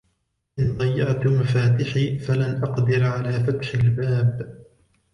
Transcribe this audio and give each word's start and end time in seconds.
إن 0.59 0.77
ضيعت 0.77 1.27
مفتاحي، 1.27 2.19
فلن 2.19 2.63
أقدر 2.63 3.03
على 3.03 3.31
فتح 3.43 3.73
الباب. 3.73 4.61